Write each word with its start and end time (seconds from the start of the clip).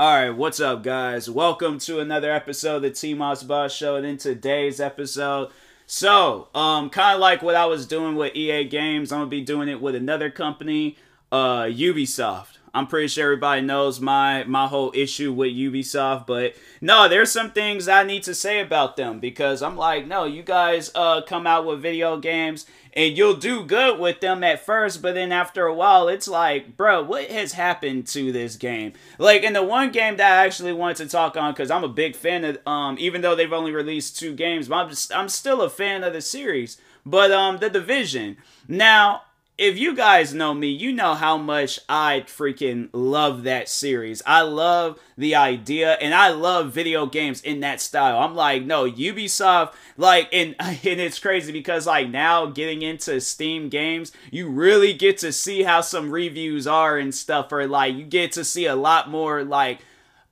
All 0.00 0.14
right, 0.14 0.30
what's 0.30 0.60
up, 0.60 0.82
guys? 0.82 1.28
Welcome 1.28 1.78
to 1.80 2.00
another 2.00 2.32
episode 2.32 2.76
of 2.76 2.82
the 2.84 2.90
T 2.90 3.12
Moss 3.12 3.42
Boss 3.42 3.70
Show. 3.70 3.96
And 3.96 4.06
in 4.06 4.16
today's 4.16 4.80
episode, 4.80 5.50
so 5.86 6.48
um, 6.54 6.88
kind 6.88 7.16
of 7.16 7.20
like 7.20 7.42
what 7.42 7.54
I 7.54 7.66
was 7.66 7.84
doing 7.84 8.16
with 8.16 8.34
EA 8.34 8.64
Games, 8.64 9.12
I'm 9.12 9.18
gonna 9.18 9.28
be 9.28 9.42
doing 9.42 9.68
it 9.68 9.82
with 9.82 9.94
another 9.94 10.30
company, 10.30 10.96
uh, 11.30 11.64
Ubisoft. 11.64 12.59
I'm 12.72 12.86
pretty 12.86 13.08
sure 13.08 13.24
everybody 13.24 13.62
knows 13.62 14.00
my 14.00 14.44
my 14.44 14.66
whole 14.66 14.92
issue 14.94 15.32
with 15.32 15.52
Ubisoft, 15.52 16.26
but 16.26 16.54
no, 16.80 17.08
there's 17.08 17.32
some 17.32 17.50
things 17.50 17.88
I 17.88 18.04
need 18.04 18.22
to 18.24 18.34
say 18.34 18.60
about 18.60 18.96
them 18.96 19.20
because 19.20 19.62
I'm 19.62 19.76
like, 19.76 20.06
no, 20.06 20.24
you 20.24 20.42
guys 20.42 20.90
uh 20.94 21.22
come 21.22 21.46
out 21.46 21.66
with 21.66 21.82
video 21.82 22.18
games 22.18 22.66
and 22.92 23.16
you'll 23.16 23.36
do 23.36 23.64
good 23.64 23.98
with 23.98 24.20
them 24.20 24.42
at 24.42 24.64
first, 24.64 25.00
but 25.00 25.14
then 25.14 25.30
after 25.32 25.66
a 25.66 25.74
while, 25.74 26.08
it's 26.08 26.26
like, 26.26 26.76
bro, 26.76 27.02
what 27.02 27.30
has 27.30 27.52
happened 27.52 28.06
to 28.08 28.32
this 28.32 28.56
game? 28.56 28.92
Like 29.18 29.42
in 29.42 29.52
the 29.52 29.62
one 29.62 29.90
game 29.92 30.16
that 30.16 30.38
I 30.38 30.44
actually 30.44 30.72
wanted 30.72 30.96
to 30.98 31.08
talk 31.08 31.36
on 31.36 31.52
because 31.52 31.70
I'm 31.70 31.84
a 31.84 31.88
big 31.88 32.16
fan 32.16 32.44
of, 32.44 32.58
um, 32.66 32.96
even 32.98 33.20
though 33.20 33.34
they've 33.36 33.52
only 33.52 33.72
released 33.72 34.18
two 34.18 34.34
games, 34.34 34.70
I'm, 34.70 34.88
just, 34.88 35.14
I'm 35.14 35.28
still 35.28 35.62
a 35.62 35.70
fan 35.70 36.02
of 36.02 36.12
the 36.12 36.20
series. 36.20 36.80
But 37.06 37.30
um, 37.30 37.58
the 37.58 37.70
Division. 37.70 38.36
Now 38.68 39.22
if 39.60 39.76
you 39.76 39.94
guys 39.94 40.32
know 40.32 40.54
me, 40.54 40.68
you 40.68 40.90
know 40.90 41.12
how 41.12 41.36
much 41.36 41.78
I 41.86 42.24
freaking 42.26 42.88
love 42.94 43.42
that 43.42 43.68
series. 43.68 44.22
I 44.24 44.40
love 44.40 44.98
the 45.18 45.34
idea 45.34 45.98
and 46.00 46.14
I 46.14 46.30
love 46.30 46.72
video 46.72 47.04
games 47.04 47.42
in 47.42 47.60
that 47.60 47.82
style. 47.82 48.20
I'm 48.20 48.34
like, 48.34 48.64
no, 48.64 48.90
Ubisoft, 48.90 49.74
like, 49.98 50.30
and, 50.32 50.56
and 50.58 50.78
it's 50.82 51.18
crazy 51.18 51.52
because, 51.52 51.86
like, 51.86 52.08
now 52.08 52.46
getting 52.46 52.80
into 52.80 53.20
Steam 53.20 53.68
games, 53.68 54.12
you 54.30 54.48
really 54.48 54.94
get 54.94 55.18
to 55.18 55.30
see 55.30 55.62
how 55.62 55.82
some 55.82 56.10
reviews 56.10 56.66
are 56.66 56.96
and 56.96 57.14
stuff, 57.14 57.52
or 57.52 57.66
like, 57.66 57.94
you 57.94 58.04
get 58.04 58.32
to 58.32 58.44
see 58.44 58.64
a 58.64 58.74
lot 58.74 59.10
more, 59.10 59.44
like, 59.44 59.80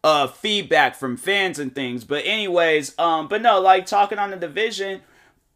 uh 0.05 0.29
feedback 0.29 0.95
from 0.95 1.17
fans 1.17 1.59
and 1.59 1.75
things 1.75 2.05
but 2.05 2.25
anyways 2.25 2.97
um 3.01 3.27
but 3.27 3.43
no 3.43 3.61
like 3.61 3.85
talking 3.85 4.17
on 4.17 4.31
the 4.31 4.37
division 4.37 5.01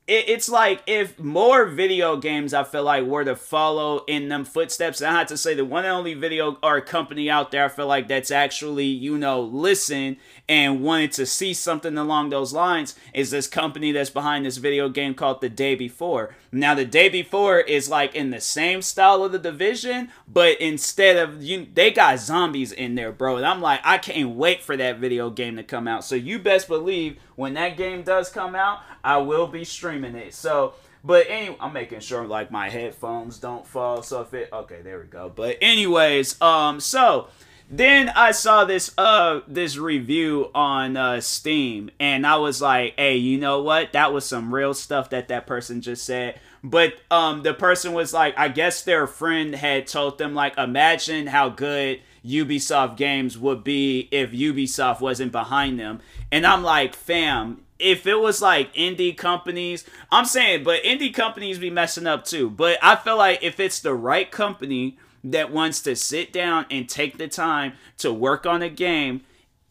it, 0.06 0.28
it's 0.28 0.48
like 0.48 0.82
if 0.86 1.18
more 1.18 1.66
video 1.66 2.16
games 2.16 2.52
I 2.52 2.64
feel 2.64 2.82
like 2.82 3.04
were 3.04 3.24
to 3.24 3.36
follow 3.36 4.04
in 4.06 4.28
them 4.28 4.44
footsteps. 4.44 5.00
And 5.00 5.14
I 5.14 5.18
have 5.20 5.28
to 5.28 5.36
say 5.36 5.54
the 5.54 5.64
one 5.64 5.84
and 5.84 5.92
only 5.92 6.14
video 6.14 6.58
or 6.62 6.80
company 6.80 7.30
out 7.30 7.50
there 7.50 7.66
I 7.66 7.68
feel 7.68 7.86
like 7.86 8.08
that's 8.08 8.30
actually, 8.30 8.86
you 8.86 9.16
know, 9.16 9.40
listen 9.40 10.16
and 10.48 10.82
wanted 10.82 11.12
to 11.12 11.26
see 11.26 11.54
something 11.54 11.96
along 11.96 12.30
those 12.30 12.52
lines 12.52 12.96
is 13.14 13.30
this 13.30 13.46
company 13.46 13.92
that's 13.92 14.10
behind 14.10 14.44
this 14.44 14.56
video 14.56 14.88
game 14.88 15.14
called 15.14 15.40
The 15.40 15.48
Day 15.48 15.76
Before. 15.76 16.34
Now 16.50 16.74
The 16.74 16.84
Day 16.84 17.08
Before 17.08 17.60
is 17.60 17.88
like 17.88 18.14
in 18.14 18.30
the 18.30 18.40
same 18.40 18.82
style 18.82 19.22
of 19.22 19.30
the 19.30 19.38
division, 19.38 20.10
but 20.26 20.60
instead 20.60 21.16
of 21.16 21.42
you 21.42 21.66
they 21.72 21.92
got 21.92 22.18
zombies 22.18 22.72
in 22.72 22.96
there, 22.96 23.12
bro. 23.12 23.36
And 23.36 23.46
I'm 23.46 23.60
like, 23.60 23.80
I 23.84 23.98
can't 23.98 24.30
wait 24.30 24.62
for 24.62 24.76
that 24.76 24.98
video 24.98 25.30
game 25.30 25.56
to 25.56 25.62
come 25.62 25.86
out. 25.86 26.04
So 26.04 26.16
you 26.16 26.40
best 26.40 26.66
believe 26.66 27.18
when 27.36 27.54
that 27.54 27.76
game 27.76 28.02
does 28.02 28.28
come 28.28 28.54
out, 28.54 28.80
I 29.04 29.18
will 29.18 29.46
be 29.46 29.64
streaming 29.64 29.91
it. 30.00 30.34
So 30.34 30.74
but 31.04 31.26
anyway, 31.28 31.56
I'm 31.60 31.72
making 31.72 32.00
sure 32.00 32.26
like 32.26 32.50
my 32.50 32.68
headphones 32.68 33.38
don't 33.38 33.66
fall. 33.66 34.02
So 34.02 34.22
if 34.22 34.32
it 34.34 34.48
okay, 34.52 34.82
there 34.82 35.00
we 35.00 35.06
go. 35.06 35.32
But 35.34 35.58
anyways, 35.60 36.40
um, 36.40 36.78
so 36.80 37.28
then 37.68 38.10
I 38.10 38.32
saw 38.32 38.64
this 38.64 38.92
uh 38.98 39.40
this 39.48 39.76
review 39.76 40.50
on 40.54 40.96
uh 40.96 41.20
Steam 41.20 41.90
and 41.98 42.26
I 42.26 42.36
was 42.36 42.62
like, 42.62 42.94
"Hey, 42.96 43.16
you 43.16 43.38
know 43.38 43.62
what? 43.62 43.92
That 43.92 44.12
was 44.12 44.24
some 44.24 44.54
real 44.54 44.74
stuff 44.74 45.10
that 45.10 45.28
that 45.28 45.46
person 45.46 45.80
just 45.80 46.04
said." 46.04 46.38
But 46.62 46.94
um 47.10 47.42
the 47.42 47.54
person 47.54 47.94
was 47.94 48.12
like, 48.14 48.38
I 48.38 48.48
guess 48.48 48.82
their 48.82 49.06
friend 49.08 49.54
had 49.54 49.88
told 49.88 50.18
them 50.18 50.34
like, 50.34 50.56
"Imagine 50.56 51.26
how 51.26 51.48
good 51.48 52.00
Ubisoft 52.24 52.96
games 52.96 53.36
would 53.36 53.64
be 53.64 54.08
if 54.12 54.30
Ubisoft 54.30 55.00
wasn't 55.00 55.32
behind 55.32 55.80
them." 55.80 56.00
And 56.30 56.46
I'm 56.46 56.62
like, 56.62 56.94
"Fam, 56.94 57.62
if 57.82 58.06
it 58.06 58.16
was 58.16 58.40
like 58.40 58.74
indie 58.74 59.16
companies, 59.16 59.84
I'm 60.10 60.24
saying, 60.24 60.64
but 60.64 60.82
indie 60.82 61.12
companies 61.12 61.58
be 61.58 61.70
messing 61.70 62.06
up 62.06 62.24
too. 62.24 62.48
But 62.48 62.78
I 62.82 62.96
feel 62.96 63.16
like 63.16 63.42
if 63.42 63.58
it's 63.60 63.80
the 63.80 63.94
right 63.94 64.30
company 64.30 64.98
that 65.24 65.52
wants 65.52 65.80
to 65.82 65.96
sit 65.96 66.32
down 66.32 66.66
and 66.70 66.88
take 66.88 67.18
the 67.18 67.28
time 67.28 67.74
to 67.98 68.12
work 68.12 68.46
on 68.46 68.62
a 68.62 68.70
game, 68.70 69.22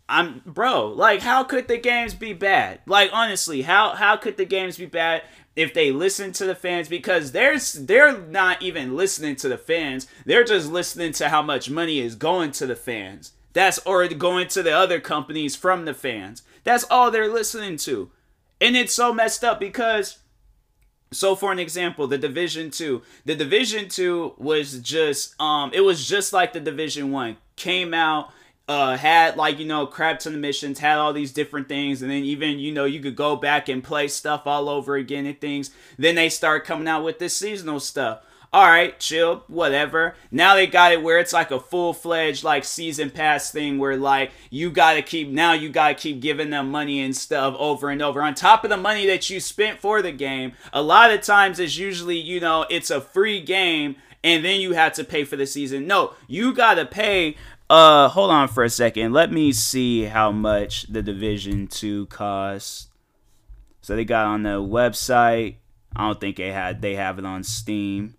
I'm 0.08 0.42
bro, 0.46 0.88
like 0.88 1.22
how 1.22 1.44
could 1.44 1.68
the 1.68 1.78
games 1.78 2.14
be 2.14 2.34
bad? 2.34 2.82
Like 2.86 3.10
honestly, 3.14 3.62
how 3.62 3.92
how 3.92 4.18
could 4.18 4.38
the 4.38 4.46
games 4.46 4.78
be 4.78 4.86
bad 4.86 5.24
if 5.56 5.74
they 5.74 5.92
listen 5.92 6.32
to 6.34 6.46
the 6.46 6.56
fans 6.56 6.88
because 6.88 7.32
there's 7.32 7.74
they're 7.74 8.18
not 8.18 8.62
even 8.62 8.96
listening 8.96 9.36
to 9.38 9.50
the 9.50 9.58
fans. 9.58 10.08
They're 10.26 10.44
just 10.44 10.72
listening 10.72 11.14
to 11.14 11.30
how 11.30 11.42
much 11.42 11.70
money 11.70 12.00
is 12.00 12.16
going 12.16 12.52
to 12.54 12.66
the 12.66 12.76
fans. 12.76 13.34
That's 13.54 13.80
or 13.80 14.08
going 14.08 14.48
to 14.50 14.64
the 14.64 14.72
other 14.72 15.00
companies 15.00 15.56
from 15.56 15.86
the 15.86 15.94
fans. 15.94 16.44
That's 16.64 16.86
all 16.86 17.12
they're 17.12 17.32
listening 17.32 17.78
to. 17.78 18.12
And 18.60 18.76
it's 18.76 18.94
so 18.94 19.14
messed 19.14 19.44
up 19.44 19.60
because 19.60 20.20
so 21.12 21.36
for 21.36 21.52
an 21.52 21.60
example, 21.60 22.08
the 22.08 22.18
Division 22.18 22.72
2, 22.72 23.02
the 23.26 23.36
Division 23.36 23.90
2 23.90 24.36
was 24.38 24.80
just 24.80 25.40
um 25.42 25.72
it 25.74 25.82
was 25.82 26.08
just 26.08 26.34
like 26.34 26.54
the 26.54 26.60
Division 26.60 27.12
1. 27.12 27.38
Came 27.56 27.94
out 27.94 28.32
uh 28.68 28.96
had 28.96 29.38
like 29.38 29.60
you 29.60 29.66
know 29.66 29.88
crap 29.88 30.20
ton 30.20 30.36
of 30.36 30.40
missions 30.40 30.80
had 30.80 30.98
all 30.98 31.14
these 31.14 31.32
different 31.32 31.68
things 31.68 32.02
and 32.02 32.12
then 32.12 32.24
even 32.24 32.60
you 32.60 32.72
know 32.72 32.86
you 32.86 33.00
could 33.00 33.16
go 33.16 33.36
back 33.36 33.68
and 33.68 33.84
play 33.84 34.08
stuff 34.08 34.46
all 34.46 34.70
over 34.70 34.96
again 34.96 35.26
and 35.26 35.42
things 35.42 35.72
then 35.98 36.14
they 36.14 36.30
start 36.30 36.64
coming 36.64 36.88
out 36.88 37.04
with 37.04 37.18
this 37.18 37.36
seasonal 37.36 37.80
stuff 37.80 38.22
all 38.53 38.66
right, 38.66 39.00
chill, 39.00 39.45
whatever. 39.47 40.16
Now 40.29 40.56
they 40.56 40.67
got 40.67 40.91
it 40.91 41.01
where 41.01 41.19
it's 41.19 41.31
like 41.31 41.51
a 41.51 41.59
full 41.59 41.94
fledged 41.94 42.44
like 42.44 42.66
season 42.66 43.09
pass 43.09 43.50
thing 43.50 43.78
where 43.78 43.95
like 43.95 44.31
you 44.50 44.69
gotta 44.69 45.01
keep 45.01 45.29
now 45.29 45.53
you 45.53 45.69
gotta 45.69 45.95
keep 45.95 46.19
giving 46.19 46.50
them 46.50 46.69
money 46.69 47.00
and 47.00 47.16
stuff 47.16 47.56
over 47.57 47.89
and 47.89 48.01
over 48.01 48.22
on 48.22 48.35
top 48.35 48.66
of 48.66 48.69
the 48.69 48.75
money 48.75 49.07
that 49.07 49.29
you 49.29 49.39
spent 49.39 49.79
for 49.79 50.01
the 50.01 50.12
game. 50.12 50.51
A 50.73 50.81
lot 50.81 51.12
of 51.12 51.22
times 51.22 51.59
it's 51.59 51.78
usually 51.78 52.17
you 52.17 52.41
know 52.41 52.66
it's 52.69 52.89
a 52.89 53.00
free 53.00 53.39
game 53.39 53.95
and 54.22 54.44
then 54.44 54.59
you 54.59 54.73
have 54.73 54.94
to 54.94 55.06
pay 55.06 55.23
for 55.23 55.38
the 55.38 55.47
season. 55.47 55.88
No, 55.88 56.13
you 56.28 56.53
gotta 56.53 56.85
pay. 56.85 57.38
Uh, 57.69 58.09
hold 58.09 58.31
on 58.31 58.50
for 58.50 58.66
a 58.66 58.69
second. 58.69 59.13
Let 59.13 59.31
me 59.31 59.53
see 59.53 60.03
how 60.03 60.29
much 60.33 60.91
the 60.91 61.01
Division 61.01 61.68
Two 61.68 62.07
costs. 62.07 62.89
So 63.79 63.95
they 63.95 64.03
got 64.03 64.25
on 64.25 64.44
the 64.44 64.59
website. 64.62 65.56
I 65.95 66.07
don't 66.07 66.19
think 66.19 66.35
they 66.35 66.51
had 66.51 66.81
they 66.81 66.95
have 66.95 67.18
it 67.18 67.25
on 67.25 67.44
Steam 67.45 68.16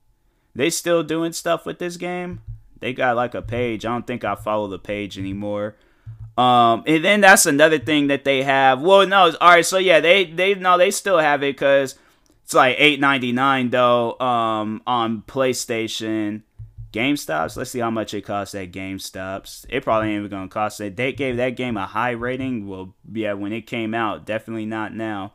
they 0.55 0.71
still 0.71 1.03
doing 1.03 1.33
stuff 1.33 1.67
with 1.67 1.79
this 1.79 1.97
game. 1.97 2.41
They 2.81 2.93
got 2.93 3.17
like 3.17 3.35
a 3.35 3.43
page. 3.43 3.87
I 3.87 3.91
don't 3.91 4.07
think 4.07 4.25
I 4.25 4.35
follow 4.35 4.67
the 4.69 4.79
page 4.79 5.19
anymore. 5.19 5.77
Um, 6.37 6.83
and 6.87 7.05
then 7.05 7.21
that's 7.21 7.47
another 7.47 7.79
thing 7.79 8.07
that 8.09 8.25
they 8.25 8.43
have. 8.43 8.81
Well, 8.81 9.07
no, 9.07 9.33
all 9.41 9.49
right. 9.51 9.67
So 9.67 9.79
yeah, 9.79 10.01
they 10.01 10.25
they 10.25 10.55
no, 10.55 10.79
they 10.79 10.91
still 10.91 11.19
have 11.19 11.43
it 11.43 11.55
because 11.55 11.97
it's 12.45 12.55
like 12.55 12.77
eight 12.79 13.01
ninety 13.01 13.33
nine 13.33 13.71
though. 13.71 14.19
Um, 14.19 14.83
on 14.87 15.23
PlayStation, 15.23 16.43
GameStops. 16.93 17.57
Let's 17.57 17.71
see 17.71 17.81
how 17.81 17.91
much 17.91 18.15
it 18.15 18.23
costs 18.23 18.55
at 18.55 18.73
GameStops. 18.73 19.67
It 19.69 19.85
probably 19.85 20.09
ain't 20.11 20.19
even 20.19 20.31
gonna 20.31 20.49
cost 20.49 20.81
it. 20.81 20.97
They 20.97 21.13
gave 21.13 21.37
that 21.37 21.51
game 21.51 21.77
a 21.77 21.87
high 21.87 22.13
rating. 22.13 22.67
Well, 22.67 22.95
yeah, 23.13 23.35
when 23.35 23.53
it 23.53 23.67
came 23.67 23.95
out, 23.95 24.25
definitely 24.25 24.67
not 24.67 24.95
now. 24.95 25.35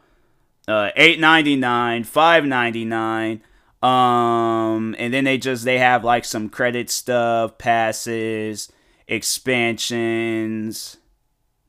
Uh, 0.68 0.90
eight 0.96 1.20
ninety 1.20 1.56
nine, 1.56 2.04
five 2.04 2.44
ninety 2.44 2.86
nine. 2.86 3.42
Um, 3.82 4.96
and 4.98 5.14
then 5.14 5.24
they 5.26 5.38
just 5.38 5.64
they 5.64 5.78
have 5.78 6.04
like 6.04 6.26
some 6.26 6.50
credit 6.50 6.90
stuff, 6.90 7.58
passes, 7.58 8.72
expansions. 9.08 10.98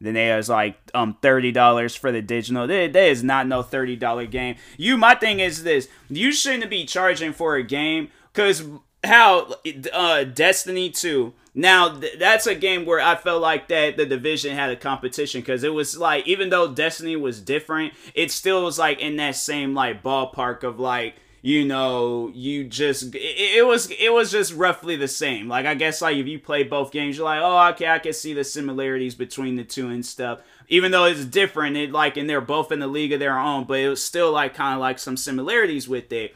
Then 0.00 0.14
there's 0.14 0.48
like 0.48 0.78
um 0.94 1.16
thirty 1.20 1.52
dollars 1.52 1.94
for 1.94 2.10
the 2.12 2.22
digital. 2.22 2.66
There, 2.66 2.88
there 2.88 3.10
is 3.10 3.22
not 3.22 3.46
no 3.46 3.62
thirty 3.62 3.96
dollar 3.96 4.26
game. 4.26 4.56
You, 4.76 4.96
my 4.96 5.14
thing 5.14 5.40
is 5.40 5.64
this: 5.64 5.88
you 6.08 6.32
shouldn't 6.32 6.70
be 6.70 6.86
charging 6.86 7.32
for 7.32 7.56
a 7.56 7.62
game 7.62 8.08
because 8.32 8.64
how 9.04 9.54
uh 9.92 10.24
Destiny 10.24 10.90
two. 10.90 11.34
Now 11.54 11.98
th- 11.98 12.18
that's 12.18 12.46
a 12.46 12.54
game 12.54 12.86
where 12.86 13.00
I 13.00 13.16
felt 13.16 13.42
like 13.42 13.68
that 13.68 13.96
the 13.96 14.06
division 14.06 14.54
had 14.54 14.70
a 14.70 14.76
competition 14.76 15.40
because 15.40 15.64
it 15.64 15.74
was 15.74 15.98
like 15.98 16.26
even 16.26 16.50
though 16.50 16.72
Destiny 16.72 17.16
was 17.16 17.40
different, 17.40 17.92
it 18.14 18.30
still 18.30 18.64
was 18.64 18.78
like 18.78 19.00
in 19.00 19.16
that 19.16 19.36
same 19.36 19.74
like 19.74 20.02
ballpark 20.02 20.62
of 20.62 20.78
like 20.78 21.16
you 21.42 21.64
know 21.64 22.30
you 22.34 22.64
just 22.64 23.14
it, 23.14 23.58
it, 23.58 23.66
was 23.66 23.90
it 23.90 24.12
was 24.12 24.30
just 24.30 24.54
roughly 24.54 24.96
the 24.96 25.08
same. 25.08 25.48
Like 25.48 25.66
i 25.66 25.74
guess 25.74 26.02
like 26.02 26.16
if 26.16 26.26
you 26.26 26.38
play 26.38 26.62
both 26.62 26.92
games 26.92 27.16
you're 27.16 27.24
like 27.24 27.40
oh 27.42 27.70
okay 27.72 27.88
i 27.88 27.98
can 27.98 28.12
see 28.12 28.34
the 28.34 28.44
similarities 28.44 29.14
between 29.14 29.56
the 29.56 29.64
two 29.64 29.88
and 29.88 30.04
stuff. 30.04 30.40
Even 30.68 30.90
though 30.90 31.04
it's 31.04 31.24
different 31.24 31.76
it 31.76 31.92
like 31.92 32.16
and 32.16 32.28
they're 32.28 32.40
both 32.40 32.72
in 32.72 32.80
the 32.80 32.86
league 32.86 33.12
of 33.12 33.20
their 33.20 33.38
own 33.38 33.64
but 33.64 33.78
it 33.78 33.88
was 33.88 34.02
still 34.02 34.32
like 34.32 34.54
kind 34.54 34.74
of 34.74 34.80
like 34.80 34.98
some 34.98 35.16
similarities 35.16 35.88
with 35.88 36.12
it. 36.12 36.34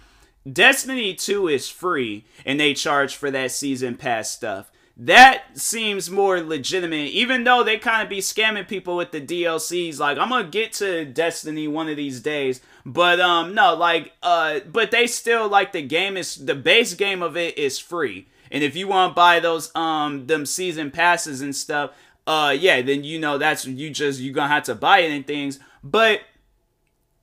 Destiny 0.50 1.14
2 1.14 1.46
is 1.46 1.69
free 1.69 2.25
and 2.44 2.58
they 2.58 2.75
charge 2.75 3.14
for 3.14 3.31
that 3.31 3.52
season 3.52 3.96
pass 3.96 4.28
stuff 4.28 4.71
that 4.96 5.44
seems 5.54 6.10
more 6.10 6.40
legitimate 6.40 7.08
even 7.08 7.44
though 7.44 7.64
they 7.64 7.78
kind 7.78 8.02
of 8.02 8.08
be 8.08 8.18
scamming 8.18 8.68
people 8.68 8.94
with 8.96 9.10
the 9.10 9.20
dlcs 9.20 9.98
like 9.98 10.18
i'm 10.18 10.28
gonna 10.28 10.46
get 10.46 10.72
to 10.72 11.04
destiny 11.04 11.66
one 11.66 11.88
of 11.88 11.96
these 11.96 12.20
days 12.20 12.60
but 12.84 13.18
um 13.18 13.54
no 13.54 13.74
like 13.74 14.12
uh 14.22 14.60
but 14.70 14.90
they 14.90 15.06
still 15.06 15.48
like 15.48 15.72
the 15.72 15.82
game 15.82 16.16
is 16.16 16.36
the 16.44 16.54
base 16.54 16.92
game 16.94 17.22
of 17.22 17.36
it 17.36 17.56
is 17.56 17.78
free 17.78 18.26
and 18.50 18.62
if 18.62 18.76
you 18.76 18.86
want 18.86 19.12
to 19.12 19.14
buy 19.14 19.40
those 19.40 19.74
um 19.74 20.26
them 20.26 20.44
season 20.44 20.90
passes 20.90 21.40
and 21.40 21.56
stuff 21.56 21.90
uh, 22.26 22.54
yeah, 22.58 22.82
then 22.82 23.04
you 23.04 23.18
know 23.18 23.38
that's 23.38 23.66
you 23.66 23.90
just 23.90 24.20
you 24.20 24.32
gonna 24.32 24.52
have 24.52 24.64
to 24.64 24.74
buy 24.74 25.00
it 25.00 25.10
and 25.10 25.26
things. 25.26 25.58
But 25.82 26.20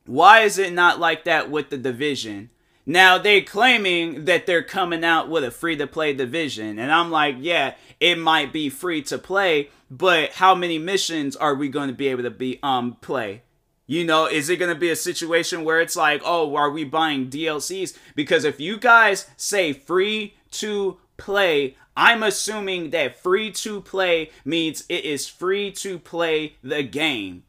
why 0.06 0.42
is 0.42 0.58
it 0.58 0.74
not 0.74 1.00
like 1.00 1.24
that 1.24 1.50
with 1.50 1.70
the 1.70 1.78
division? 1.78 2.50
Now 2.90 3.20
they're 3.20 3.44
claiming 3.44 4.26
that 4.26 4.48
they're 4.48 4.64
coming 4.64 5.04
out 5.04 5.30
with 5.30 5.44
a 5.44 5.52
free 5.52 5.76
to 5.76 5.86
play 5.86 6.12
division, 6.12 6.80
and 6.80 6.92
I'm 6.92 7.12
like, 7.12 7.36
yeah, 7.38 7.76
it 8.00 8.18
might 8.18 8.52
be 8.52 8.68
free 8.72 9.04
to 9.04 9.20
play, 9.20 9.70
but 9.92 10.32
how 10.32 10.56
many 10.56 10.80
missions 10.80 11.36
are 11.36 11.54
we 11.54 11.70
going 11.70 11.90
to 11.90 11.96
be 11.96 12.08
able 12.08 12.24
to 12.24 12.32
be 12.32 12.58
um 12.64 12.98
play? 13.00 13.44
You 13.86 14.06
know, 14.06 14.26
is 14.26 14.50
it 14.50 14.58
going 14.58 14.74
to 14.74 14.80
be 14.80 14.90
a 14.90 14.96
situation 14.96 15.64
where 15.64 15.80
it's 15.80 15.96
like, 15.96 16.24
oh, 16.26 16.56
are 16.56 16.72
we 16.72 16.84
buying 16.84 17.30
DLCs? 17.30 17.96
Because 18.16 18.44
if 18.44 18.60
you 18.60 18.80
guys 18.80 19.28
say 19.38 19.72
free 19.72 20.34
to 20.54 20.98
play, 21.16 21.76
I'm 21.96 22.24
assuming 22.24 22.90
that 22.90 23.20
free 23.20 23.52
to 23.52 23.82
play 23.82 24.32
means 24.44 24.84
it 24.90 25.06
is 25.06 25.28
free 25.28 25.70
to 25.74 26.00
play 26.00 26.56
the 26.64 26.82
game. 26.82 27.44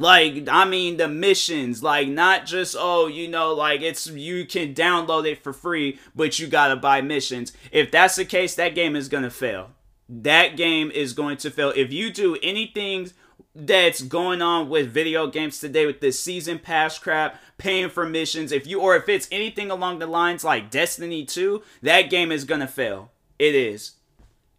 Like, 0.00 0.48
I 0.48 0.64
mean, 0.64 0.96
the 0.96 1.08
missions, 1.08 1.82
like, 1.82 2.08
not 2.08 2.46
just, 2.46 2.76
oh, 2.78 3.08
you 3.08 3.26
know, 3.26 3.52
like, 3.52 3.80
it's, 3.80 4.06
you 4.06 4.46
can 4.46 4.72
download 4.72 5.26
it 5.26 5.42
for 5.42 5.52
free, 5.52 5.98
but 6.14 6.38
you 6.38 6.46
gotta 6.46 6.76
buy 6.76 7.00
missions. 7.00 7.52
If 7.72 7.90
that's 7.90 8.14
the 8.14 8.24
case, 8.24 8.54
that 8.54 8.76
game 8.76 8.94
is 8.94 9.08
gonna 9.08 9.30
fail. 9.30 9.70
That 10.08 10.56
game 10.56 10.92
is 10.92 11.12
going 11.12 11.36
to 11.38 11.50
fail. 11.50 11.72
If 11.74 11.92
you 11.92 12.12
do 12.12 12.38
anything 12.42 13.10
that's 13.56 14.00
going 14.02 14.40
on 14.40 14.68
with 14.68 14.92
video 14.92 15.26
games 15.26 15.58
today 15.58 15.84
with 15.84 16.00
this 16.00 16.20
season 16.20 16.60
pass 16.60 16.96
crap, 16.96 17.40
paying 17.58 17.90
for 17.90 18.08
missions, 18.08 18.52
if 18.52 18.68
you, 18.68 18.80
or 18.80 18.94
if 18.94 19.08
it's 19.08 19.28
anything 19.32 19.68
along 19.68 19.98
the 19.98 20.06
lines 20.06 20.44
like 20.44 20.70
Destiny 20.70 21.24
2, 21.24 21.60
that 21.82 22.02
game 22.02 22.30
is 22.30 22.44
gonna 22.44 22.68
fail. 22.68 23.10
It 23.36 23.56
is. 23.56 23.97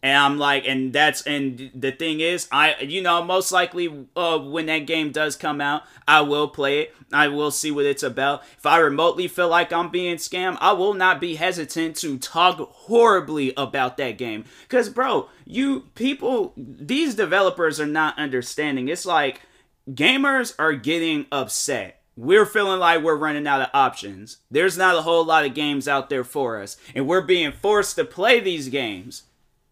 And 0.01 0.15
I'm 0.15 0.37
like, 0.37 0.65
and 0.65 0.93
that's, 0.93 1.23
and 1.23 1.71
the 1.75 1.91
thing 1.91 2.21
is, 2.21 2.47
I, 2.51 2.75
you 2.79 3.01
know, 3.01 3.23
most 3.23 3.51
likely 3.51 4.07
uh, 4.15 4.39
when 4.39 4.67
that 4.67 4.79
game 4.79 5.11
does 5.11 5.35
come 5.35 5.59
out, 5.59 5.83
I 6.07 6.21
will 6.21 6.47
play 6.47 6.79
it. 6.79 6.95
I 7.11 7.27
will 7.27 7.51
see 7.51 7.69
what 7.69 7.85
it's 7.85 8.03
about. 8.03 8.43
If 8.57 8.65
I 8.65 8.77
remotely 8.77 9.27
feel 9.27 9.49
like 9.49 9.73
I'm 9.73 9.89
being 9.89 10.15
scammed, 10.15 10.57
I 10.61 10.71
will 10.71 10.93
not 10.93 11.19
be 11.19 11.35
hesitant 11.35 11.97
to 11.97 12.17
talk 12.17 12.59
horribly 12.59 13.53
about 13.57 13.97
that 13.97 14.17
game. 14.17 14.45
Because, 14.63 14.87
bro, 14.87 15.27
you 15.45 15.81
people, 15.95 16.53
these 16.55 17.15
developers 17.15 17.79
are 17.79 17.85
not 17.85 18.17
understanding. 18.17 18.87
It's 18.87 19.05
like 19.05 19.41
gamers 19.89 20.55
are 20.57 20.73
getting 20.73 21.25
upset 21.31 21.99
we're 22.19 22.45
feeling 22.45 22.81
like 22.81 23.01
we're 23.01 23.15
running 23.15 23.47
out 23.47 23.61
of 23.61 23.69
options. 23.73 24.39
There's 24.51 24.77
not 24.77 24.97
a 24.97 25.03
whole 25.03 25.23
lot 25.23 25.45
of 25.45 25.53
games 25.53 25.87
out 25.87 26.09
there 26.09 26.25
for 26.25 26.61
us, 26.61 26.75
and 26.93 27.07
we're 27.07 27.21
being 27.21 27.53
forced 27.53 27.95
to 27.95 28.03
play 28.03 28.41
these 28.41 28.67
games. 28.67 29.23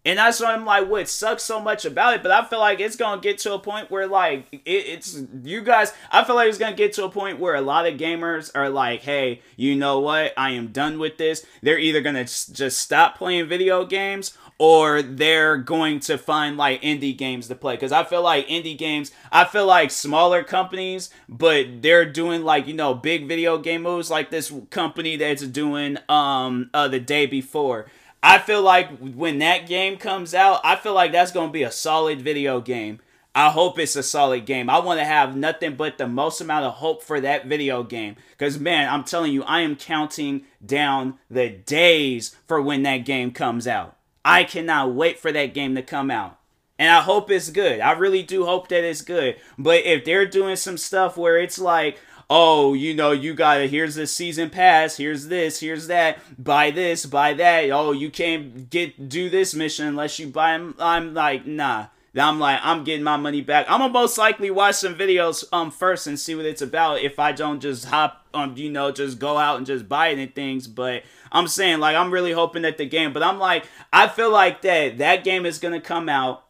And 0.08 0.18
that's 0.18 0.40
what 0.40 0.52
I'm 0.52 0.64
like, 0.64 0.88
what 0.88 1.10
sucks 1.10 1.44
so 1.44 1.60
much 1.60 1.84
about 1.84 2.14
it. 2.14 2.24
But 2.24 2.32
I 2.32 2.46
feel 2.46 2.60
like 2.60 2.80
it's 2.80 2.96
gonna 2.96 3.20
get 3.20 3.40
to 3.40 3.54
a 3.54 3.60
point 3.60 3.92
where 3.92 4.08
like 4.08 4.48
it, 4.54 4.62
it's 4.66 5.22
you 5.44 5.62
guys. 5.62 5.92
I 6.10 6.24
feel 6.24 6.36
like 6.36 6.48
it's 6.48 6.58
gonna 6.58 6.78
get 6.78 6.94
to 6.94 7.04
a 7.04 7.10
point 7.10 7.40
where 7.40 7.56
a 7.56 7.62
lot 7.62 7.86
of 7.86 8.00
gamers 8.00 8.50
are 8.56 8.70
like, 8.70 9.02
hey, 9.02 9.42
you 9.58 9.76
know 9.76 10.00
what? 10.00 10.32
I 10.38 10.52
am 10.52 10.68
done 10.68 10.98
with 10.98 11.18
this. 11.18 11.46
They're 11.62 11.78
either 11.78 12.00
gonna 12.00 12.24
just 12.24 12.78
stop 12.78 13.18
playing 13.18 13.50
video 13.50 13.86
games 13.86 14.32
or 14.60 15.02
they're 15.02 15.58
going 15.58 16.00
to 16.00 16.18
find 16.18 16.56
like 16.56 16.82
indie 16.82 17.16
games 17.16 17.48
to 17.48 17.54
play 17.54 17.76
because 17.76 17.92
i 17.92 18.04
feel 18.04 18.24
like 18.24 18.48
indie 18.48 18.76
games 18.76 19.12
i 19.32 19.46
feel 19.46 19.68
like 19.68 19.92
smaller 19.92 20.44
companies 20.44 21.12
but 21.30 21.84
they're 21.84 22.06
doing 22.06 22.44
like 22.44 22.66
you 22.66 22.74
know 22.74 22.94
big 22.94 23.28
video 23.28 23.60
game 23.60 23.84
moves 23.84 24.10
like 24.10 24.32
this 24.32 24.52
company 24.72 25.16
that's 25.16 25.46
doing 25.46 25.96
um 26.10 26.72
uh 26.74 26.88
the 26.88 27.00
day 27.00 27.28
before 27.28 27.86
I 28.22 28.40
feel 28.40 28.62
like 28.62 28.98
when 29.00 29.40
that 29.40 29.68
game 29.68 29.98
comes 29.98 30.34
out, 30.34 30.62
I 30.64 30.76
feel 30.76 30.94
like 30.94 31.12
that's 31.12 31.32
going 31.32 31.50
to 31.50 31.54
be 31.54 31.64
a 31.64 31.72
solid 31.72 32.22
video 32.22 32.60
game. 32.60 33.00
I 33.36 33.50
hope 33.50 33.78
it's 33.78 33.96
a 33.96 34.02
solid 34.02 34.48
game. 34.48 34.68
I 34.68 34.80
want 34.80 35.00
to 35.00 35.06
have 35.06 35.38
nothing 35.38 35.76
but 35.76 36.00
the 36.00 36.08
most 36.08 36.42
amount 36.42 36.66
of 36.66 36.74
hope 36.74 37.04
for 37.04 37.22
that 37.22 37.46
video 37.46 37.84
game. 37.84 38.16
Because, 38.32 38.60
man, 38.60 38.90
I'm 38.92 39.04
telling 39.04 39.32
you, 39.32 39.44
I 39.44 39.62
am 39.62 39.76
counting 39.76 40.46
down 40.66 41.20
the 41.30 41.50
days 41.50 42.36
for 42.48 42.60
when 42.60 42.82
that 42.84 43.06
game 43.06 43.32
comes 43.32 43.68
out. 43.68 43.96
I 44.26 44.44
cannot 44.44 44.96
wait 44.96 45.20
for 45.20 45.32
that 45.32 45.54
game 45.54 45.76
to 45.76 45.84
come 45.84 46.10
out. 46.10 46.40
And 46.80 46.90
I 46.90 47.02
hope 47.02 47.30
it's 47.30 47.52
good. 47.52 47.80
I 47.80 47.92
really 47.92 48.24
do 48.24 48.46
hope 48.46 48.70
that 48.70 48.84
it's 48.84 49.02
good. 49.04 49.38
But 49.58 49.86
if 49.86 50.04
they're 50.04 50.26
doing 50.26 50.56
some 50.56 50.78
stuff 50.78 51.16
where 51.16 51.38
it's 51.38 51.60
like, 51.60 52.00
oh, 52.30 52.74
you 52.74 52.94
know, 52.94 53.12
you 53.12 53.34
gotta, 53.34 53.68
here's 53.68 53.96
the 53.96 54.08
season 54.08 54.50
pass, 54.50 54.98
here's 54.98 55.28
this, 55.28 55.60
here's 55.60 55.88
that, 55.88 56.20
buy 56.42 56.72
this, 56.72 57.06
buy 57.06 57.34
that. 57.34 57.70
Oh, 57.72 57.92
you 57.92 58.10
can't 58.10 58.70
get, 58.70 59.10
do 59.10 59.30
this 59.30 59.54
mission 59.54 59.88
unless 59.88 60.20
you 60.20 60.28
buy 60.28 60.52
them. 60.52 60.76
I'm 60.80 61.14
like, 61.14 61.46
nah. 61.46 61.88
I'm 62.16 62.40
like, 62.40 62.60
I'm 62.64 62.84
getting 62.84 63.04
my 63.04 63.18
money 63.18 63.42
back. 63.42 63.68
I'm 63.70 63.80
gonna 63.80 63.94
most 63.94 64.18
likely 64.18 64.50
watch 64.50 64.76
some 64.76 64.96
videos 64.96 65.44
um 65.52 65.70
first 65.70 66.08
and 66.08 66.20
see 66.20 66.34
what 66.34 66.46
it's 66.46 66.62
about 66.62 67.02
if 67.02 67.20
I 67.20 67.32
don't 67.32 67.60
just 67.60 67.86
hop 67.86 68.28
um, 68.34 68.56
you 68.56 68.70
know, 68.70 68.92
just 68.92 69.20
go 69.20 69.38
out 69.38 69.58
and 69.58 69.66
just 69.66 69.88
buy 69.90 70.10
it 70.10 70.20
and 70.20 70.34
things. 70.34 70.68
But 70.68 71.04
I'm 71.32 71.48
saying 71.48 71.80
like 71.80 71.96
I'm 71.96 72.12
really 72.12 72.32
hoping 72.32 72.64
that 72.64 72.78
the 72.78 72.86
game, 72.86 73.14
but 73.14 73.24
I'm 73.24 73.40
like, 73.40 73.66
I 73.92 74.08
feel 74.08 74.32
like 74.32 74.62
that 74.62 74.98
that 74.98 75.24
game 75.24 75.46
is 75.46 75.60
gonna 75.60 75.82
come 75.82 76.10
out 76.10 76.46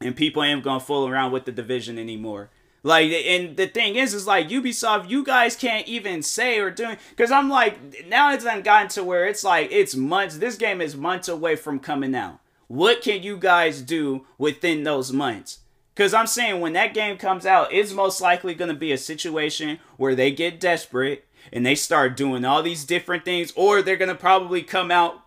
and 0.00 0.16
people 0.16 0.42
ain't 0.42 0.64
gonna 0.64 0.80
fool 0.80 1.06
around 1.06 1.32
with 1.32 1.44
the 1.44 1.52
division 1.52 1.98
anymore. 1.98 2.50
Like, 2.84 3.12
and 3.12 3.56
the 3.56 3.68
thing 3.68 3.94
is, 3.94 4.12
is 4.12 4.26
like 4.26 4.48
Ubisoft, 4.48 5.08
you 5.08 5.24
guys 5.24 5.54
can't 5.54 5.86
even 5.86 6.22
say 6.22 6.58
or 6.58 6.70
do 6.70 6.96
because 7.10 7.30
I'm 7.30 7.48
like, 7.48 8.06
now 8.08 8.32
it's 8.32 8.44
gotten 8.44 8.88
to 8.88 9.04
where 9.04 9.26
it's 9.26 9.44
like 9.44 9.70
it's 9.70 9.94
months. 9.94 10.38
This 10.38 10.56
game 10.56 10.80
is 10.80 10.96
months 10.96 11.28
away 11.28 11.54
from 11.54 11.78
coming 11.78 12.14
out. 12.14 12.40
What 12.66 13.02
can 13.02 13.22
you 13.22 13.36
guys 13.36 13.82
do 13.82 14.26
within 14.36 14.82
those 14.82 15.12
months? 15.12 15.60
Because 15.94 16.14
I'm 16.14 16.26
saying 16.26 16.60
when 16.60 16.72
that 16.72 16.94
game 16.94 17.18
comes 17.18 17.44
out, 17.44 17.72
it's 17.72 17.92
most 17.92 18.20
likely 18.20 18.54
going 18.54 18.70
to 18.70 18.76
be 18.76 18.92
a 18.92 18.98
situation 18.98 19.78
where 19.96 20.14
they 20.14 20.30
get 20.30 20.58
desperate 20.58 21.26
and 21.52 21.66
they 21.66 21.74
start 21.74 22.16
doing 22.16 22.44
all 22.44 22.62
these 22.62 22.84
different 22.84 23.24
things, 23.24 23.52
or 23.56 23.82
they're 23.82 23.96
going 23.96 24.08
to 24.08 24.14
probably 24.14 24.62
come 24.62 24.90
out 24.90 25.21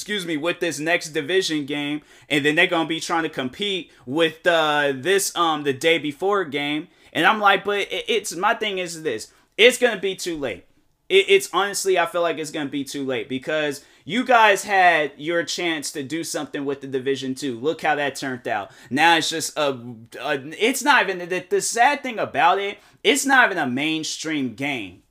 excuse 0.00 0.24
me, 0.24 0.38
with 0.38 0.60
this 0.60 0.78
next 0.78 1.10
division 1.10 1.66
game, 1.66 2.00
and 2.30 2.42
then 2.42 2.54
they're 2.54 2.66
gonna 2.66 2.88
be 2.88 3.00
trying 3.00 3.24
to 3.24 3.28
compete 3.28 3.92
with 4.06 4.46
uh, 4.46 4.94
this 4.96 5.36
um 5.36 5.62
the 5.62 5.74
day 5.74 5.98
before 5.98 6.44
game. 6.44 6.88
And 7.12 7.26
I'm 7.26 7.38
like, 7.38 7.64
but 7.64 7.80
it, 7.80 8.04
it's 8.08 8.34
my 8.34 8.54
thing 8.54 8.78
is 8.78 9.02
this: 9.02 9.30
it's 9.58 9.76
gonna 9.76 10.00
be 10.00 10.16
too 10.16 10.38
late. 10.38 10.64
It, 11.10 11.26
it's 11.28 11.50
honestly, 11.52 11.98
I 11.98 12.06
feel 12.06 12.22
like 12.22 12.38
it's 12.38 12.50
gonna 12.50 12.70
be 12.70 12.82
too 12.82 13.04
late 13.04 13.28
because 13.28 13.84
you 14.06 14.24
guys 14.24 14.64
had 14.64 15.12
your 15.18 15.44
chance 15.44 15.92
to 15.92 16.02
do 16.02 16.24
something 16.24 16.64
with 16.64 16.80
the 16.80 16.86
division 16.86 17.34
two. 17.34 17.60
Look 17.60 17.82
how 17.82 17.94
that 17.96 18.16
turned 18.16 18.48
out. 18.48 18.70
Now 18.88 19.18
it's 19.18 19.28
just 19.28 19.56
a, 19.58 19.78
a 20.18 20.40
it's 20.58 20.82
not 20.82 21.08
even 21.08 21.28
the, 21.28 21.44
the 21.46 21.60
sad 21.60 22.02
thing 22.02 22.18
about 22.18 22.58
it. 22.58 22.78
It's 23.04 23.26
not 23.26 23.50
even 23.50 23.58
a 23.62 23.66
mainstream 23.66 24.54
game 24.54 25.02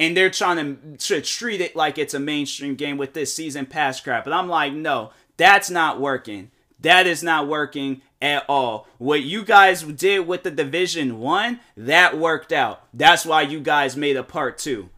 and 0.00 0.16
they're 0.16 0.30
trying 0.30 0.96
to, 0.96 1.20
treat 1.20 1.60
it 1.60 1.76
like 1.76 1.98
it's 1.98 2.14
a 2.14 2.18
mainstream 2.18 2.74
game 2.74 2.96
with 2.96 3.12
this 3.12 3.34
season 3.34 3.66
pass 3.66 4.00
crap. 4.00 4.24
But 4.24 4.32
I'm 4.32 4.48
like, 4.48 4.72
no, 4.72 5.10
that's 5.36 5.68
not 5.68 6.00
working. 6.00 6.50
That 6.80 7.06
is 7.06 7.22
not 7.22 7.46
working 7.46 8.00
at 8.22 8.44
all. 8.48 8.88
What 8.96 9.22
you 9.22 9.44
guys 9.44 9.82
did 9.82 10.26
with 10.26 10.42
the 10.42 10.50
Division 10.50 11.20
1, 11.20 11.60
that 11.76 12.16
worked 12.16 12.50
out. 12.50 12.82
That's 12.94 13.26
why 13.26 13.42
you 13.42 13.60
guys 13.60 13.94
made 13.94 14.16
a 14.16 14.22
part 14.22 14.56
2. 14.56 14.88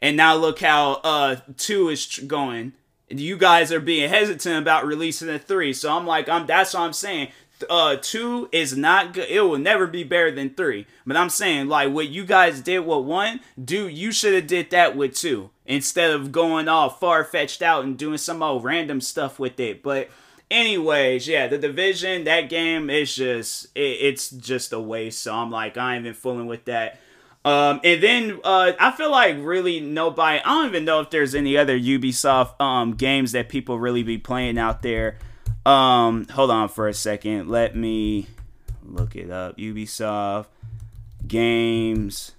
And 0.00 0.16
now 0.16 0.34
look 0.34 0.60
how 0.60 0.94
uh 1.04 1.36
2 1.58 1.90
is 1.90 2.06
tr- 2.06 2.24
going. 2.24 2.72
You 3.08 3.36
guys 3.36 3.70
are 3.72 3.80
being 3.80 4.08
hesitant 4.08 4.62
about 4.62 4.86
releasing 4.86 5.28
a 5.28 5.38
3. 5.38 5.74
So 5.74 5.94
I'm 5.94 6.06
like, 6.06 6.28
I'm 6.30 6.46
that's 6.46 6.72
what 6.72 6.80
I'm 6.80 6.92
saying 6.94 7.28
uh 7.70 7.96
two 8.00 8.48
is 8.52 8.76
not 8.76 9.14
good 9.14 9.28
it 9.28 9.40
will 9.40 9.58
never 9.58 9.86
be 9.86 10.04
better 10.04 10.30
than 10.30 10.50
three 10.50 10.86
but 11.06 11.16
i'm 11.16 11.30
saying 11.30 11.68
like 11.68 11.92
what 11.92 12.08
you 12.08 12.24
guys 12.24 12.60
did 12.60 12.80
with 12.80 13.04
one 13.04 13.40
dude 13.62 13.92
you 13.92 14.12
should 14.12 14.34
have 14.34 14.46
did 14.46 14.70
that 14.70 14.96
with 14.96 15.14
two 15.14 15.50
instead 15.64 16.10
of 16.10 16.32
going 16.32 16.68
all 16.68 16.90
far-fetched 16.90 17.62
out 17.62 17.84
and 17.84 17.96
doing 17.96 18.18
some 18.18 18.42
old 18.42 18.62
random 18.62 19.00
stuff 19.00 19.38
with 19.38 19.58
it 19.58 19.82
but 19.82 20.10
anyways 20.50 21.26
yeah 21.26 21.46
the 21.46 21.58
division 21.58 22.24
that 22.24 22.48
game 22.48 22.90
is 22.90 23.14
just 23.14 23.66
it, 23.74 23.80
it's 23.80 24.30
just 24.30 24.72
a 24.72 24.80
waste 24.80 25.22
so 25.22 25.34
i'm 25.34 25.50
like 25.50 25.76
i 25.76 25.94
ain't 25.94 26.04
even 26.04 26.14
fooling 26.14 26.46
with 26.46 26.64
that 26.66 27.00
um, 27.46 27.80
and 27.84 28.02
then 28.02 28.40
uh, 28.42 28.72
I 28.76 28.90
feel 28.90 29.12
like 29.12 29.36
really 29.38 29.78
nobody. 29.78 30.40
I 30.40 30.48
don't 30.48 30.66
even 30.66 30.84
know 30.84 30.98
if 30.98 31.10
there's 31.10 31.32
any 31.32 31.56
other 31.56 31.78
Ubisoft 31.78 32.60
um, 32.60 32.94
games 32.94 33.30
that 33.32 33.48
people 33.48 33.78
really 33.78 34.02
be 34.02 34.18
playing 34.18 34.58
out 34.58 34.82
there. 34.82 35.18
Um, 35.66 36.26
hold 36.28 36.52
on 36.52 36.68
for 36.68 36.86
a 36.86 36.94
second. 36.94 37.48
Let 37.48 37.74
me 37.74 38.28
look 38.84 39.16
it 39.16 39.30
up. 39.32 39.58
Ubisoft 39.58 40.46
games. 41.26 42.32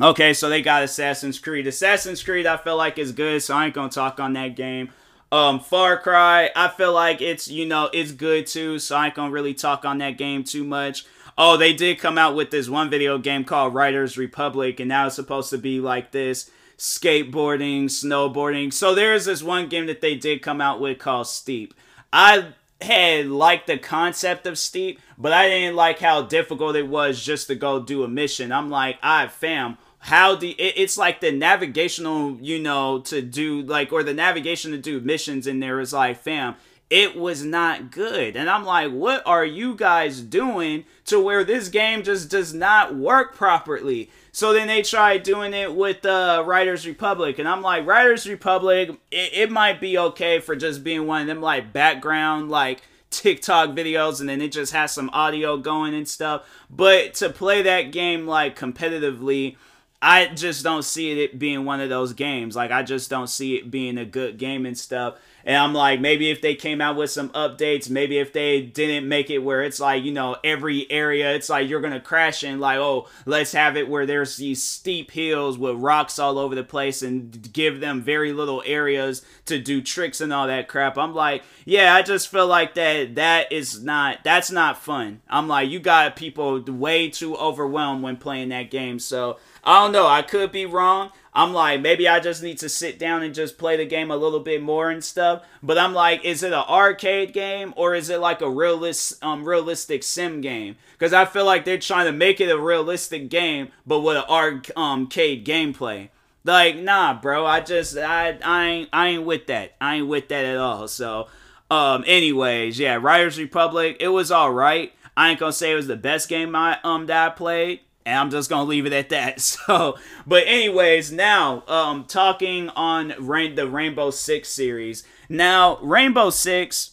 Okay, 0.00 0.32
so 0.32 0.48
they 0.48 0.62
got 0.62 0.82
Assassin's 0.82 1.38
Creed. 1.38 1.68
Assassin's 1.68 2.24
Creed, 2.24 2.44
I 2.44 2.56
feel 2.56 2.76
like 2.76 2.98
is 2.98 3.12
good, 3.12 3.40
so 3.40 3.54
I 3.54 3.66
ain't 3.66 3.74
gonna 3.74 3.88
talk 3.88 4.18
on 4.18 4.32
that 4.32 4.56
game. 4.56 4.90
Um, 5.30 5.60
Far 5.60 5.96
Cry, 5.96 6.50
I 6.56 6.66
feel 6.68 6.92
like 6.92 7.22
it's 7.22 7.46
you 7.46 7.66
know 7.66 7.88
it's 7.92 8.10
good 8.10 8.48
too, 8.48 8.80
so 8.80 8.96
I 8.96 9.06
ain't 9.06 9.14
gonna 9.14 9.30
really 9.30 9.54
talk 9.54 9.84
on 9.84 9.98
that 9.98 10.18
game 10.18 10.42
too 10.42 10.64
much. 10.64 11.04
Oh, 11.38 11.56
they 11.56 11.72
did 11.72 12.00
come 12.00 12.18
out 12.18 12.34
with 12.34 12.50
this 12.50 12.68
one 12.68 12.90
video 12.90 13.16
game 13.16 13.44
called 13.44 13.74
Riders 13.74 14.18
Republic, 14.18 14.80
and 14.80 14.88
now 14.88 15.06
it's 15.06 15.14
supposed 15.14 15.50
to 15.50 15.58
be 15.58 15.78
like 15.78 16.10
this 16.10 16.50
skateboarding, 16.80 17.84
snowboarding. 17.84 18.72
So 18.72 18.94
there's 18.94 19.26
this 19.26 19.42
one 19.42 19.68
game 19.68 19.84
that 19.84 20.00
they 20.00 20.14
did 20.14 20.40
come 20.40 20.62
out 20.62 20.80
with 20.80 20.98
called 20.98 21.26
Steep. 21.26 21.74
I 22.10 22.54
had 22.80 23.26
liked 23.26 23.66
the 23.66 23.76
concept 23.76 24.46
of 24.46 24.58
steep, 24.58 24.98
but 25.18 25.30
I 25.30 25.48
didn't 25.48 25.76
like 25.76 25.98
how 25.98 26.22
difficult 26.22 26.76
it 26.76 26.88
was 26.88 27.22
just 27.22 27.48
to 27.48 27.54
go 27.54 27.82
do 27.82 28.02
a 28.02 28.08
mission. 28.08 28.50
I'm 28.50 28.70
like, 28.70 28.98
I 29.02 29.24
right, 29.24 29.30
fam, 29.30 29.76
how 29.98 30.34
do 30.36 30.48
it, 30.48 30.56
it's 30.58 30.96
like 30.96 31.20
the 31.20 31.30
navigational, 31.30 32.38
you 32.40 32.58
know, 32.58 33.00
to 33.00 33.20
do 33.20 33.60
like 33.60 33.92
or 33.92 34.02
the 34.02 34.14
navigation 34.14 34.70
to 34.70 34.78
do 34.78 35.00
missions 35.00 35.46
in 35.46 35.60
there 35.60 35.80
is 35.80 35.92
like, 35.92 36.16
fam, 36.16 36.56
it 36.88 37.14
was 37.14 37.44
not 37.44 37.90
good. 37.90 38.36
And 38.36 38.48
I'm 38.48 38.64
like, 38.64 38.90
what 38.90 39.22
are 39.26 39.44
you 39.44 39.74
guys 39.74 40.22
doing 40.22 40.86
to 41.04 41.20
where 41.20 41.44
this 41.44 41.68
game 41.68 42.02
just 42.02 42.30
does 42.30 42.54
not 42.54 42.94
work 42.96 43.34
properly? 43.34 44.10
So 44.32 44.52
then 44.52 44.68
they 44.68 44.82
tried 44.82 45.22
doing 45.22 45.54
it 45.54 45.74
with 45.74 46.06
uh, 46.06 46.44
Riders 46.46 46.86
Republic, 46.86 47.38
and 47.38 47.48
I'm 47.48 47.62
like, 47.62 47.86
Riders 47.86 48.28
Republic, 48.28 48.90
it, 49.10 49.30
it 49.32 49.50
might 49.50 49.80
be 49.80 49.98
okay 49.98 50.38
for 50.38 50.54
just 50.54 50.84
being 50.84 51.06
one 51.06 51.22
of 51.22 51.26
them 51.26 51.40
like 51.40 51.72
background 51.72 52.50
like 52.50 52.82
TikTok 53.10 53.70
videos, 53.70 54.20
and 54.20 54.28
then 54.28 54.40
it 54.40 54.52
just 54.52 54.72
has 54.72 54.92
some 54.92 55.10
audio 55.12 55.56
going 55.56 55.94
and 55.94 56.08
stuff. 56.08 56.48
But 56.70 57.14
to 57.14 57.30
play 57.30 57.62
that 57.62 57.92
game 57.92 58.26
like 58.26 58.58
competitively, 58.58 59.56
I 60.00 60.26
just 60.26 60.62
don't 60.62 60.84
see 60.84 61.22
it 61.22 61.38
being 61.38 61.64
one 61.64 61.80
of 61.80 61.88
those 61.88 62.12
games. 62.12 62.56
Like 62.56 62.70
I 62.70 62.82
just 62.82 63.10
don't 63.10 63.28
see 63.28 63.56
it 63.56 63.70
being 63.70 63.98
a 63.98 64.04
good 64.04 64.38
game 64.38 64.64
and 64.64 64.78
stuff. 64.78 65.16
And 65.44 65.56
I'm 65.56 65.72
like, 65.72 66.00
maybe 66.00 66.30
if 66.30 66.42
they 66.42 66.54
came 66.54 66.80
out 66.80 66.96
with 66.96 67.10
some 67.10 67.30
updates, 67.30 67.88
maybe 67.88 68.18
if 68.18 68.32
they 68.32 68.60
didn't 68.60 69.08
make 69.08 69.30
it 69.30 69.38
where 69.38 69.62
it's 69.62 69.80
like, 69.80 70.04
you 70.04 70.12
know, 70.12 70.36
every 70.44 70.90
area, 70.90 71.34
it's 71.34 71.48
like 71.48 71.68
you're 71.68 71.80
going 71.80 71.92
to 71.92 72.00
crash 72.00 72.44
in, 72.44 72.60
like, 72.60 72.78
oh, 72.78 73.08
let's 73.26 73.52
have 73.52 73.76
it 73.76 73.88
where 73.88 74.06
there's 74.06 74.36
these 74.36 74.62
steep 74.62 75.10
hills 75.10 75.56
with 75.58 75.76
rocks 75.76 76.18
all 76.18 76.38
over 76.38 76.54
the 76.54 76.64
place 76.64 77.02
and 77.02 77.52
give 77.52 77.80
them 77.80 78.02
very 78.02 78.32
little 78.32 78.62
areas 78.66 79.22
to 79.46 79.58
do 79.58 79.80
tricks 79.80 80.20
and 80.20 80.32
all 80.32 80.46
that 80.46 80.68
crap. 80.68 80.98
I'm 80.98 81.14
like, 81.14 81.42
yeah, 81.64 81.94
I 81.94 82.02
just 82.02 82.28
feel 82.28 82.46
like 82.46 82.74
that, 82.74 83.14
that 83.14 83.50
is 83.50 83.82
not, 83.82 84.18
that's 84.24 84.50
not 84.50 84.82
fun. 84.82 85.22
I'm 85.28 85.48
like, 85.48 85.70
you 85.70 85.80
got 85.80 86.16
people 86.16 86.60
way 86.62 87.08
too 87.08 87.36
overwhelmed 87.36 88.02
when 88.02 88.16
playing 88.16 88.50
that 88.50 88.70
game. 88.70 88.98
So 88.98 89.38
I 89.64 89.82
don't 89.82 89.92
know. 89.92 90.06
I 90.06 90.22
could 90.22 90.52
be 90.52 90.66
wrong. 90.66 91.10
I'm 91.32 91.52
like, 91.52 91.80
maybe 91.80 92.08
I 92.08 92.18
just 92.18 92.42
need 92.42 92.58
to 92.58 92.68
sit 92.68 92.98
down 92.98 93.22
and 93.22 93.34
just 93.34 93.56
play 93.56 93.76
the 93.76 93.86
game 93.86 94.10
a 94.10 94.16
little 94.16 94.40
bit 94.40 94.62
more 94.62 94.90
and 94.90 95.02
stuff. 95.02 95.44
But 95.62 95.78
I'm 95.78 95.94
like, 95.94 96.24
is 96.24 96.42
it 96.42 96.52
an 96.52 96.64
arcade 96.68 97.32
game 97.32 97.72
or 97.76 97.94
is 97.94 98.10
it 98.10 98.18
like 98.18 98.40
a 98.40 98.50
realist, 98.50 99.22
um, 99.22 99.44
realistic 99.44 100.02
sim 100.02 100.40
game? 100.40 100.76
Because 100.92 101.12
I 101.12 101.24
feel 101.24 101.44
like 101.44 101.64
they're 101.64 101.78
trying 101.78 102.06
to 102.06 102.12
make 102.12 102.40
it 102.40 102.50
a 102.50 102.58
realistic 102.58 103.30
game, 103.30 103.68
but 103.86 104.00
with 104.00 104.16
an 104.16 104.24
arcade 104.28 105.46
gameplay. 105.46 106.08
Like, 106.42 106.76
nah, 106.76 107.14
bro. 107.20 107.46
I 107.46 107.60
just, 107.60 107.96
I, 107.96 108.38
I 108.44 108.66
ain't, 108.66 108.88
I 108.92 109.08
ain't 109.08 109.24
with 109.24 109.46
that. 109.46 109.74
I 109.80 109.96
ain't 109.96 110.08
with 110.08 110.28
that 110.28 110.44
at 110.44 110.56
all. 110.56 110.88
So, 110.88 111.28
um, 111.70 112.02
anyways, 112.06 112.78
yeah, 112.78 112.98
Riders 113.00 113.38
Republic. 113.38 113.98
It 114.00 114.08
was 114.08 114.32
all 114.32 114.50
right. 114.50 114.92
I 115.16 115.30
ain't 115.30 115.40
gonna 115.40 115.52
say 115.52 115.72
it 115.72 115.76
was 115.76 115.86
the 115.86 115.96
best 115.96 116.28
game 116.28 116.56
I 116.56 116.78
um 116.82 117.06
that 117.06 117.32
I 117.32 117.34
played 117.34 117.80
and 118.10 118.18
I'm 118.18 118.30
just 118.30 118.50
gonna 118.50 118.68
leave 118.68 118.86
it 118.86 118.92
at 118.92 119.08
that. 119.10 119.40
So, 119.40 119.98
but 120.26 120.44
anyways, 120.46 121.12
now 121.12 121.64
um 121.68 122.04
talking 122.04 122.68
on 122.70 123.14
rain 123.18 123.54
the 123.54 123.68
Rainbow 123.68 124.10
Six 124.10 124.48
series. 124.48 125.04
Now, 125.28 125.78
Rainbow 125.78 126.30
Six, 126.30 126.92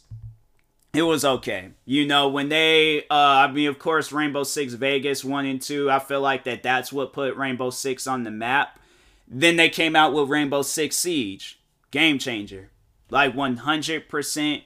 it 0.93 1.01
was 1.01 1.25
okay. 1.25 1.71
You 1.85 2.05
know, 2.05 2.27
when 2.29 2.49
they, 2.49 3.01
uh, 3.09 3.47
I 3.47 3.51
mean, 3.51 3.67
of 3.67 3.79
course, 3.79 4.11
Rainbow 4.11 4.43
Six 4.43 4.73
Vegas 4.73 5.25
one 5.25 5.45
and 5.45 5.61
two. 5.61 5.89
I 5.89 5.99
feel 5.99 6.21
like 6.21 6.43
that 6.43 6.63
that's 6.63 6.93
what 6.93 7.13
put 7.13 7.35
Rainbow 7.35 7.71
Six 7.71 8.05
on 8.05 8.23
the 8.23 8.31
map. 8.31 8.79
Then 9.27 9.55
they 9.55 9.69
came 9.69 9.95
out 9.95 10.13
with 10.13 10.29
Rainbow 10.29 10.61
Six 10.61 10.95
Siege, 10.95 11.59
game 11.91 12.19
changer, 12.19 12.69
like 13.09 13.33
100% 13.35 14.63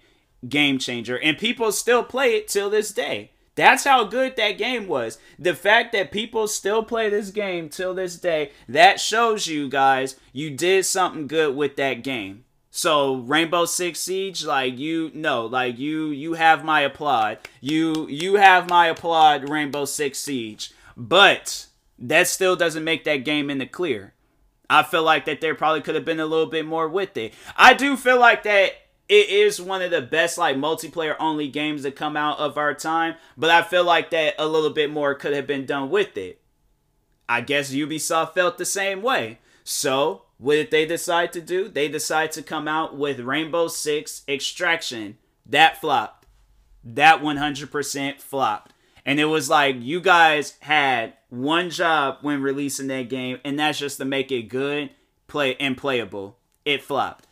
game 0.47 0.79
changer, 0.79 1.17
and 1.17 1.37
people 1.37 1.71
still 1.71 2.03
play 2.03 2.35
it 2.35 2.47
till 2.47 2.69
this 2.69 2.91
day. 2.91 3.31
That's 3.55 3.83
how 3.83 4.05
good 4.05 4.35
that 4.37 4.57
game 4.57 4.87
was. 4.87 5.17
The 5.37 5.53
fact 5.53 5.91
that 5.91 6.11
people 6.11 6.47
still 6.47 6.83
play 6.83 7.09
this 7.09 7.31
game 7.31 7.69
till 7.69 7.93
this 7.93 8.15
day, 8.15 8.51
that 8.69 8.99
shows 8.99 9.47
you 9.47 9.69
guys 9.69 10.15
you 10.31 10.51
did 10.51 10.85
something 10.85 11.27
good 11.27 11.55
with 11.55 11.75
that 11.75 12.03
game. 12.03 12.45
So 12.73 13.15
Rainbow 13.15 13.65
Six 13.65 13.99
Siege, 13.99 14.45
like 14.45 14.77
you 14.77 15.11
know, 15.13 15.45
like 15.45 15.77
you 15.77 16.07
you 16.07 16.33
have 16.33 16.63
my 16.63 16.81
applaud. 16.81 17.39
You 17.59 18.07
you 18.07 18.35
have 18.35 18.69
my 18.69 18.87
applaud, 18.87 19.49
Rainbow 19.49 19.83
Six 19.83 20.19
Siege. 20.19 20.71
But 20.95 21.67
that 21.99 22.27
still 22.27 22.55
doesn't 22.55 22.85
make 22.85 23.03
that 23.03 23.25
game 23.25 23.49
in 23.49 23.57
the 23.57 23.65
clear. 23.65 24.13
I 24.69 24.83
feel 24.83 25.03
like 25.03 25.25
that 25.25 25.41
there 25.41 25.53
probably 25.53 25.81
could 25.81 25.95
have 25.95 26.05
been 26.05 26.21
a 26.21 26.25
little 26.25 26.45
bit 26.45 26.65
more 26.65 26.87
with 26.87 27.17
it. 27.17 27.33
I 27.57 27.73
do 27.73 27.97
feel 27.97 28.17
like 28.17 28.43
that 28.43 28.71
it 29.11 29.29
is 29.29 29.61
one 29.61 29.81
of 29.81 29.91
the 29.91 30.01
best 30.01 30.37
like 30.37 30.55
multiplayer 30.55 31.17
only 31.19 31.49
games 31.49 31.83
that 31.83 31.97
come 31.97 32.15
out 32.15 32.39
of 32.39 32.57
our 32.57 32.73
time, 32.73 33.15
but 33.35 33.49
I 33.49 33.61
feel 33.61 33.83
like 33.83 34.09
that 34.11 34.35
a 34.39 34.47
little 34.47 34.69
bit 34.69 34.89
more 34.89 35.15
could 35.15 35.33
have 35.33 35.45
been 35.45 35.65
done 35.65 35.89
with 35.89 36.15
it. 36.15 36.39
I 37.27 37.41
guess 37.41 37.73
Ubisoft 37.73 38.33
felt 38.33 38.57
the 38.57 38.63
same 38.63 39.01
way. 39.01 39.39
So, 39.65 40.23
what 40.37 40.55
did 40.55 40.71
they 40.71 40.85
decide 40.85 41.33
to 41.33 41.41
do? 41.41 41.67
They 41.67 41.89
decided 41.89 42.31
to 42.33 42.41
come 42.41 42.69
out 42.69 42.95
with 42.95 43.19
Rainbow 43.19 43.67
Six 43.67 44.23
Extraction. 44.29 45.17
That 45.45 45.81
flopped. 45.81 46.25
That 46.81 47.21
100% 47.21 48.21
flopped. 48.21 48.71
And 49.05 49.19
it 49.19 49.25
was 49.25 49.49
like 49.49 49.75
you 49.77 49.99
guys 49.99 50.53
had 50.61 51.15
one 51.27 51.69
job 51.69 52.19
when 52.21 52.41
releasing 52.41 52.87
that 52.87 53.09
game, 53.09 53.39
and 53.43 53.59
that's 53.59 53.79
just 53.79 53.97
to 53.97 54.05
make 54.05 54.31
it 54.31 54.43
good, 54.43 54.91
play 55.27 55.57
and 55.57 55.77
playable. 55.77 56.37
It 56.63 56.81
flopped. 56.81 57.27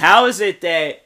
How 0.00 0.24
is 0.24 0.40
it 0.40 0.62
that, 0.62 1.04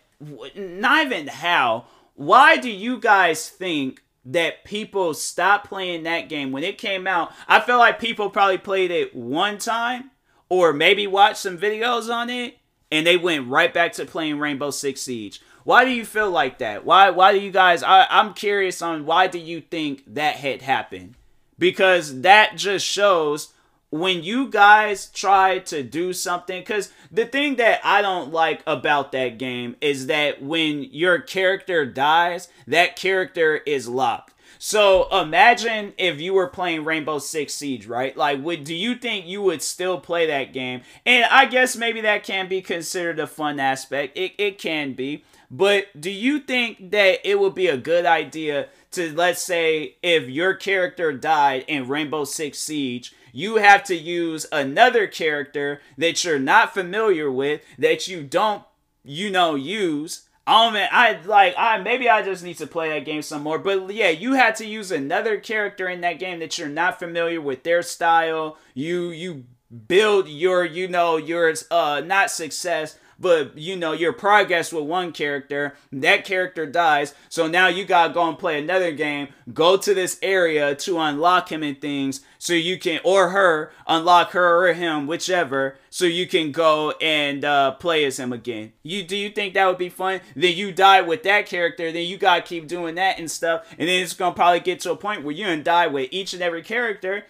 not 0.54 1.06
even 1.06 1.26
how, 1.26 1.86
why 2.14 2.58
do 2.58 2.70
you 2.70 3.00
guys 3.00 3.48
think 3.48 4.04
that 4.24 4.62
people 4.62 5.14
stopped 5.14 5.68
playing 5.68 6.04
that 6.04 6.28
game 6.28 6.52
when 6.52 6.62
it 6.62 6.78
came 6.78 7.08
out? 7.08 7.32
I 7.48 7.58
feel 7.58 7.78
like 7.78 7.98
people 7.98 8.30
probably 8.30 8.58
played 8.58 8.92
it 8.92 9.12
one 9.12 9.58
time 9.58 10.12
or 10.48 10.72
maybe 10.72 11.08
watched 11.08 11.38
some 11.38 11.58
videos 11.58 12.08
on 12.08 12.30
it 12.30 12.58
and 12.92 13.04
they 13.04 13.16
went 13.16 13.48
right 13.48 13.74
back 13.74 13.94
to 13.94 14.04
playing 14.04 14.38
Rainbow 14.38 14.70
Six 14.70 15.00
Siege. 15.00 15.42
Why 15.64 15.84
do 15.84 15.90
you 15.90 16.04
feel 16.04 16.30
like 16.30 16.58
that? 16.58 16.84
Why 16.84 17.10
why 17.10 17.32
do 17.32 17.40
you 17.40 17.50
guys 17.50 17.82
I, 17.82 18.06
I'm 18.08 18.32
curious 18.32 18.80
on 18.80 19.06
why 19.06 19.26
do 19.26 19.40
you 19.40 19.60
think 19.60 20.04
that 20.14 20.36
had 20.36 20.62
happened? 20.62 21.16
Because 21.58 22.20
that 22.20 22.54
just 22.54 22.86
shows 22.86 23.53
when 23.94 24.24
you 24.24 24.48
guys 24.48 25.06
try 25.06 25.60
to 25.60 25.80
do 25.80 26.12
something 26.12 26.60
because 26.60 26.92
the 27.12 27.24
thing 27.24 27.54
that 27.54 27.80
i 27.84 28.02
don't 28.02 28.32
like 28.32 28.60
about 28.66 29.12
that 29.12 29.38
game 29.38 29.76
is 29.80 30.08
that 30.08 30.42
when 30.42 30.82
your 30.90 31.20
character 31.20 31.86
dies 31.86 32.48
that 32.66 32.96
character 32.96 33.56
is 33.58 33.88
locked. 33.88 34.32
So 34.58 35.08
imagine 35.10 35.92
if 35.98 36.20
you 36.20 36.32
were 36.32 36.46
playing 36.46 36.84
rainbow 36.84 37.18
six 37.18 37.52
siege 37.52 37.86
right? 37.86 38.16
Like 38.16 38.42
would 38.42 38.64
do 38.64 38.74
you 38.74 38.94
think 38.94 39.26
you 39.26 39.42
would 39.42 39.62
still 39.62 40.00
play 40.00 40.26
that 40.26 40.52
game? 40.52 40.82
And 41.04 41.26
i 41.30 41.44
guess 41.44 41.76
maybe 41.76 42.00
that 42.00 42.24
can 42.24 42.48
be 42.48 42.62
considered 42.62 43.20
a 43.20 43.26
fun 43.26 43.60
aspect. 43.60 44.16
It, 44.16 44.32
it 44.38 44.58
can 44.58 44.94
be. 44.94 45.24
But 45.50 46.00
do 46.00 46.10
you 46.10 46.40
think 46.40 46.90
that 46.90 47.20
it 47.28 47.38
would 47.38 47.54
be 47.54 47.68
a 47.68 47.76
good 47.76 48.06
idea 48.06 48.68
to 48.92 49.14
let's 49.14 49.42
say 49.42 49.96
if 50.02 50.28
your 50.28 50.54
character 50.54 51.12
died 51.12 51.64
in 51.68 51.88
rainbow 51.88 52.24
six 52.24 52.58
siege 52.58 53.14
you 53.35 53.57
have 53.57 53.83
to 53.83 53.97
use 53.97 54.47
another 54.53 55.09
character 55.09 55.81
that 55.99 56.23
you're 56.23 56.38
not 56.38 56.73
familiar 56.73 57.29
with, 57.29 57.62
that 57.76 58.07
you 58.07 58.23
don't, 58.23 58.62
you 59.03 59.29
know, 59.29 59.57
use. 59.57 60.29
Oh 60.47 60.71
man, 60.71 60.88
I 60.93 61.19
like 61.25 61.53
I 61.59 61.79
maybe 61.79 62.09
I 62.09 62.23
just 62.23 62.45
need 62.45 62.59
to 62.59 62.67
play 62.69 62.91
that 62.91 63.05
game 63.05 63.23
some 63.23 63.43
more. 63.43 63.59
But 63.59 63.93
yeah, 63.93 64.11
you 64.11 64.35
had 64.35 64.55
to 64.57 64.67
use 64.67 64.93
another 64.93 65.41
character 65.41 65.88
in 65.88 66.00
that 66.03 66.21
game 66.21 66.38
that 66.38 66.57
you're 66.59 66.69
not 66.69 67.00
familiar 67.00 67.41
with 67.41 67.64
their 67.64 67.83
style. 67.83 68.57
You 68.73 69.09
you 69.09 69.47
build 69.88 70.29
your 70.29 70.64
you 70.64 70.87
know 70.87 71.17
your 71.17 71.53
uh 71.73 72.03
not 72.05 72.31
success 72.31 72.97
but 73.18 73.56
you 73.56 73.76
know 73.76 73.92
your 73.92 74.12
progress 74.12 74.73
with 74.73 74.85
one 74.85 75.12
character 75.12 75.75
that 75.92 76.25
character 76.25 76.66
dies 76.66 77.14
so 77.28 77.47
now 77.47 77.66
you 77.66 77.85
gotta 77.85 78.12
go 78.12 78.28
and 78.28 78.38
play 78.38 78.59
another 78.59 78.92
game 78.92 79.28
go 79.52 79.76
to 79.76 79.94
this 79.94 80.18
area 80.23 80.75
to 80.75 80.99
unlock 80.99 81.50
him 81.50 81.62
and 81.62 81.80
things 81.80 82.21
so 82.38 82.52
you 82.52 82.78
can 82.78 83.00
or 83.04 83.30
her 83.30 83.73
unlock 83.87 84.33
her 84.33 84.68
or 84.68 84.73
him 84.75 85.06
whichever 85.06 85.76
so 85.90 86.04
you 86.04 86.26
can 86.26 86.52
go 86.52 86.90
and 87.00 87.44
uh, 87.44 87.71
play 87.71 88.04
as 88.04 88.18
him 88.18 88.33
again. 88.33 88.73
You 88.83 89.04
do 89.04 89.16
you 89.16 89.30
think 89.30 89.54
that 89.54 89.66
would 89.66 89.78
be 89.78 89.88
fun? 89.88 90.21
Then 90.35 90.56
you 90.56 90.73
die 90.73 91.00
with 91.00 91.23
that 91.23 91.47
character 91.47 91.90
then 91.90 92.06
you 92.06 92.18
gotta 92.18 92.42
keep 92.42 92.68
doing 92.68 92.97
that 92.97 93.18
and 93.18 93.30
stuff 93.30 93.66
and 93.78 93.88
then 93.88 94.02
it's 94.02 94.12
gonna 94.12 94.35
probably 94.35 94.61
get 94.61 94.80
to 94.80 94.92
a 94.92 94.97
point 94.97 95.23
where 95.23 95.35
you're 95.35 95.49
gonna 95.49 95.62
die 95.62 95.87
with 95.87 96.09
each 96.11 96.35
and 96.35 96.42
every 96.42 96.62
character 96.62 97.25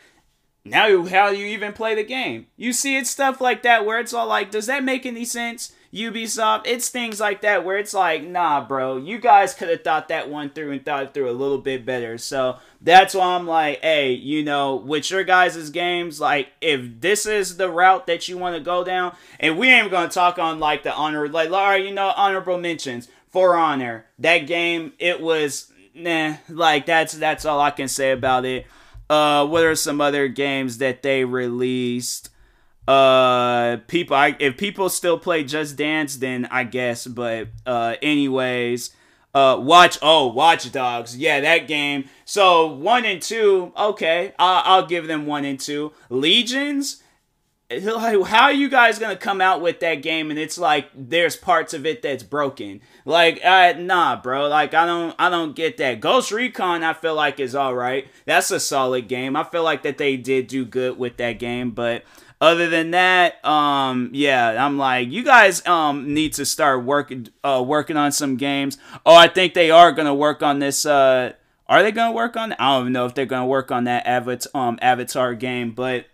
now 0.65 0.87
you, 0.87 1.07
how 1.07 1.29
you 1.29 1.47
even 1.47 1.73
play 1.73 1.95
the 1.95 2.05
game? 2.05 2.47
You 2.57 2.73
see 2.73 2.97
it's 2.97 3.11
stuff 3.11 3.41
like 3.41 3.63
that 3.63 3.85
where 3.85 3.99
it's 3.99 4.15
all 4.15 4.27
like, 4.27 4.51
does 4.51 4.67
that 4.67 4.85
make 4.85 5.05
any 5.05 5.25
sense? 5.25 5.73
Ubisoft, 5.93 6.63
it's 6.67 6.89
things 6.89 7.21
like 7.21 7.43
that 7.43 7.65
where 7.65 7.79
it's 7.79 7.95
like, 7.95 8.25
nah, 8.25 8.67
bro, 8.67 8.97
you 8.97 9.19
guys 9.19 9.55
could 9.55 9.69
have 9.69 9.85
thought 9.85 10.09
that 10.09 10.29
one 10.29 10.51
through 10.51 10.73
and 10.73 10.85
thought 10.85 11.05
it 11.05 11.15
through 11.15 11.31
a 11.31 11.33
little 11.33 11.59
bit 11.59 11.87
better. 11.87 12.19
So 12.19 12.57
that's 12.81 13.15
why 13.15 13.37
I'm 13.37 13.47
like, 13.47 13.81
hey, 13.81 14.13
you 14.13 14.43
know, 14.43 14.75
with 14.75 15.09
your 15.11 15.23
guys' 15.23 15.71
games, 15.71 16.21
like, 16.21 16.49
if 16.61 17.01
this 17.01 17.27
is 17.27 17.59
the 17.59 17.71
route 17.71 18.09
that 18.09 18.27
you 18.27 18.37
want 18.37 18.57
to 18.57 18.61
go 18.61 18.83
down, 18.83 19.15
and 19.39 19.57
we 19.57 19.69
ain't 19.69 19.93
gonna 19.93 20.09
talk 20.09 20.39
on 20.41 20.59
like 20.59 20.83
the 20.83 20.93
honor, 20.93 21.29
like, 21.29 21.51
all 21.53 21.69
right, 21.69 21.85
you 21.85 21.95
know, 21.95 22.13
honorable 22.17 22.59
mentions. 22.59 23.09
For 23.35 23.57
Honor. 23.57 24.07
That 24.21 24.47
game, 24.47 24.93
it 25.01 25.21
was 25.21 25.73
nah. 25.93 26.37
Like 26.49 26.87
that's 26.87 27.15
that's 27.15 27.45
all 27.45 27.61
I 27.61 27.73
can 27.73 27.89
say 27.89 28.13
about 28.13 28.45
it. 28.45 28.65
Uh, 29.09 29.47
what 29.47 29.65
are 29.65 29.75
some 29.75 30.01
other 30.01 30.29
games 30.29 30.79
that 30.79 31.03
they 31.03 31.25
released? 31.25 32.31
Uh, 32.87 33.79
people, 33.87 34.17
I, 34.17 34.37
if 34.39 34.57
people 34.57 34.89
still 34.89 35.19
play 35.19 35.45
Just 35.45 35.77
Dance, 35.77 36.17
then 36.17 36.47
I 36.51 36.65
guess. 36.65 37.07
But 37.07 37.49
uh, 37.67 37.97
anyways, 38.03 38.95
uh, 39.35 39.59
watch. 39.61 39.99
Oh, 40.03 40.29
Watch 40.29 40.71
Dogs. 40.71 41.17
Yeah, 41.17 41.41
that 41.41 41.67
game. 41.67 42.09
So 42.25 42.67
one 42.67 43.05
and 43.05 43.21
two. 43.21 43.73
Okay, 43.77 44.33
I'll, 44.39 44.63
I'll 44.65 44.87
give 44.87 45.07
them 45.07 45.27
one 45.27 45.45
and 45.45 45.59
two. 45.59 45.93
Legions 46.09 47.03
how 47.71 48.43
are 48.43 48.53
you 48.53 48.69
guys 48.69 48.99
gonna 48.99 49.17
come 49.17 49.41
out 49.41 49.61
with 49.61 49.81
that 49.81 49.97
game 49.97 50.31
and 50.31 50.39
it's 50.39 50.59
like 50.59 50.89
there's 50.95 51.35
parts 51.35 51.73
of 51.73 51.87
it 51.87 52.03
that's 52.03 52.23
broken? 52.23 52.81
Like 53.05 53.41
uh, 53.45 53.75
nah 53.79 54.17
bro. 54.21 54.49
Like 54.49 54.75
i 54.75 54.85
don't 54.85 55.15
i 55.19 55.31
don't 55.31 55.57
get 55.57 55.79
that. 55.79 56.01
Ghost 56.01 56.31
recon 56.31 56.83
i 56.83 56.93
feel 56.93 57.15
like 57.15 57.41
is 57.41 57.55
all 57.55 57.75
right. 57.75 58.07
That's 58.27 58.51
a 58.51 58.61
solid 58.61 59.09
game. 59.09 59.35
I 59.35 59.45
feel 59.45 59.63
like 59.63 59.83
that 59.85 59.99
they 59.99 60.17
did 60.17 60.47
do 60.47 60.65
good 60.65 60.99
with 60.99 61.17
that 61.17 61.39
game 61.39 61.71
but 61.71 62.05
other 62.41 62.69
than 62.69 62.91
that 62.91 63.43
um 63.45 64.11
yeah 64.13 64.67
i'm 64.67 64.77
like 64.77 65.09
you 65.09 65.23
guys 65.25 65.65
um 65.67 66.13
need 66.13 66.33
to 66.33 66.45
start 66.45 66.85
working 66.85 67.29
uh 67.43 67.65
working 67.67 67.97
on 67.97 68.13
some 68.13 68.37
games. 68.37 68.77
Oh 69.07 69.15
i 69.15 69.27
think 69.27 69.55
they 69.55 69.71
are 69.71 69.91
gonna 69.93 70.15
work 70.15 70.43
on 70.43 70.59
this 70.59 70.85
uh 70.85 71.33
are 71.67 71.83
they 71.83 71.93
gonna 71.93 72.13
work 72.13 72.37
on 72.37 72.53
i 72.55 72.79
don't 72.79 72.93
know 72.93 73.07
if 73.07 73.15
they're 73.15 73.25
gonna 73.25 73.47
work 73.47 73.71
on 73.71 73.85
that 73.85 74.07
avatar 74.07 74.51
um 74.55 74.79
avatar 74.83 75.35
game 75.35 75.71
but 75.71 76.07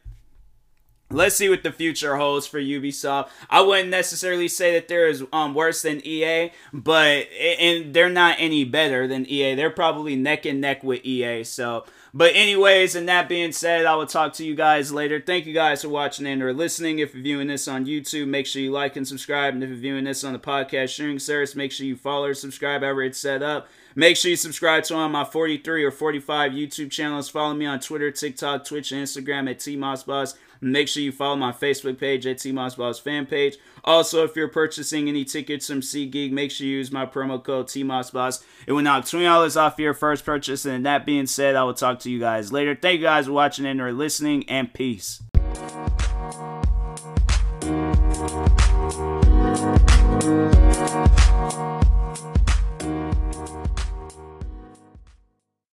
Let's 1.13 1.35
see 1.35 1.49
what 1.49 1.65
the 1.65 1.73
future 1.73 2.17
holds 2.17 2.47
for 2.47 2.61
Ubisoft. 2.61 3.31
I 3.49 3.63
wouldn't 3.63 3.89
necessarily 3.89 4.47
say 4.47 4.75
that 4.75 4.87
they're 4.87 5.13
um, 5.33 5.55
worse 5.55 5.83
than 5.83 6.07
EA, 6.07 6.53
but 6.73 7.27
and 7.33 7.93
they're 7.93 8.09
not 8.09 8.37
any 8.39 8.63
better 8.63 9.09
than 9.09 9.27
EA. 9.29 9.57
They're 9.57 9.71
probably 9.71 10.15
neck 10.15 10.47
and 10.47 10.61
neck 10.61 10.85
with 10.85 11.05
EA. 11.05 11.43
So, 11.43 11.85
but 12.15 12.33
anyways, 12.37 12.95
and 12.95 13.09
that 13.09 13.29
being 13.29 13.51
said, 13.51 13.87
I 13.87 13.97
will 13.97 14.07
talk 14.07 14.35
to 14.35 14.45
you 14.45 14.55
guys 14.55 14.93
later. 14.93 15.21
Thank 15.21 15.47
you 15.47 15.53
guys 15.53 15.83
for 15.83 15.89
watching 15.89 16.29
and 16.29 16.43
or 16.45 16.53
listening. 16.53 17.01
If 17.01 17.13
you're 17.13 17.25
viewing 17.25 17.49
this 17.49 17.67
on 17.67 17.87
YouTube, 17.87 18.29
make 18.29 18.47
sure 18.47 18.63
you 18.63 18.71
like 18.71 18.95
and 18.95 19.07
subscribe. 19.07 19.55
And 19.55 19.65
if 19.65 19.71
you're 19.71 19.79
viewing 19.79 20.05
this 20.05 20.23
on 20.23 20.33
the 20.33 20.39
podcast 20.39 20.91
sharing 20.91 21.19
service, 21.19 21.57
make 21.57 21.73
sure 21.73 21.87
you 21.87 21.97
follow 21.97 22.27
or 22.27 22.35
subscribe 22.35 22.83
however 22.83 23.03
it's 23.03 23.19
set 23.19 23.43
up. 23.43 23.67
Make 23.97 24.17
sure 24.17 24.31
you 24.31 24.37
subscribe 24.37 24.85
to 24.85 24.97
of 24.97 25.11
my 25.11 25.25
43 25.25 25.83
or 25.83 25.91
45 25.91 26.53
YouTube 26.53 26.93
channels. 26.93 27.29
Follow 27.29 27.55
me 27.55 27.67
on 27.67 27.81
Twitter, 27.81 28.13
TikTok, 28.13 28.65
Twitch, 28.65 28.93
and 28.93 29.05
Instagram 29.05 29.51
at 29.51 29.59
TMossBoss. 29.59 30.37
Make 30.61 30.89
sure 30.89 31.03
you 31.03 31.13
follow 31.13 31.37
my 31.37 31.53
Facebook 31.53 31.99
page 31.99 32.27
at 32.27 32.37
TMossBoss 32.37 33.01
fan 33.01 33.27
page. 33.27 33.57
Also, 33.85 34.25
if 34.25 34.37
you're 34.37 34.49
purchasing 34.49 35.09
any 35.09 35.25
tickets 35.25 35.67
from 35.67 35.81
SeatGeek, 35.81 36.33
make 36.33 36.51
sure 36.51 36.67
you 36.67 36.77
use 36.77 36.93
my 36.93 37.07
promo 37.07 37.43
code 37.43 37.67
TMossBoss. 37.67 38.45
It 38.67 38.73
will 38.73 38.83
knock 38.83 39.05
$20 39.05 39.57
off 39.57 39.79
your 39.79 39.95
first 39.95 40.25
purchase. 40.25 40.67
And 40.67 40.85
that 40.85 41.07
being 41.07 41.27
said, 41.27 41.57
I 41.57 41.65
will 41.65 41.75
talk 41.75 42.01
to 42.01 42.11
you 42.11 42.21
guys 42.21 42.53
later. 42.53 42.75
Thank 42.75 43.01
you 43.01 43.07
guys 43.07 43.27
for 43.27 43.33
watching 43.33 43.65
and 43.65 43.81
or 43.81 43.93
listening, 43.93 44.49
and 44.49 44.73
peace. 44.73 45.23